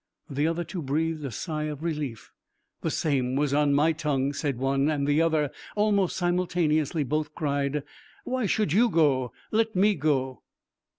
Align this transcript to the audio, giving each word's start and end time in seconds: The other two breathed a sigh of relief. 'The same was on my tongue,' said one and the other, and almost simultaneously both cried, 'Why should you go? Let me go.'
The 0.31 0.47
other 0.47 0.63
two 0.63 0.81
breathed 0.81 1.23
a 1.25 1.29
sigh 1.29 1.65
of 1.65 1.83
relief. 1.83 2.31
'The 2.81 2.89
same 2.89 3.35
was 3.35 3.53
on 3.53 3.75
my 3.75 3.91
tongue,' 3.91 4.33
said 4.33 4.57
one 4.57 4.89
and 4.89 5.05
the 5.05 5.21
other, 5.21 5.43
and 5.43 5.51
almost 5.75 6.17
simultaneously 6.17 7.03
both 7.03 7.35
cried, 7.35 7.83
'Why 8.23 8.47
should 8.47 8.73
you 8.73 8.89
go? 8.89 9.31
Let 9.51 9.75
me 9.75 9.93
go.' 9.93 10.41